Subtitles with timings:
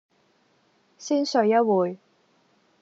[0.97, 1.99] 先睡一會